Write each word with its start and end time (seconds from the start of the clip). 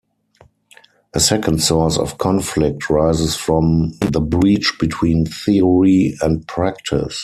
A 1.13 1.19
second 1.19 1.61
source 1.61 1.95
of 1.99 2.17
conflict 2.17 2.89
rises 2.89 3.35
from 3.35 3.91
the 3.99 4.19
breach 4.19 4.73
between 4.79 5.27
theory 5.27 6.15
and 6.23 6.47
practice. 6.47 7.19